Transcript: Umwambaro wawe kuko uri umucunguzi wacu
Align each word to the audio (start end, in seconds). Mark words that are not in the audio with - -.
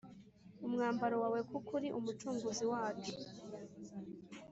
Umwambaro 0.65 1.15
wawe 1.23 1.39
kuko 1.51 1.69
uri 1.77 1.89
umucunguzi 1.99 2.63
wacu 2.71 3.13